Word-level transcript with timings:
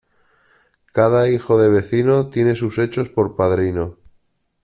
Cada 0.93 1.29
hijo 1.29 1.59
de 1.59 1.69
vecino 1.69 2.31
tiene 2.31 2.55
sus 2.55 2.79
hechos 2.79 3.09
por 3.09 3.35
padrino. 3.35 3.97